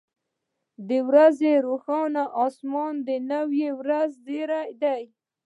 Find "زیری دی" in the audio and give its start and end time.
4.23-5.01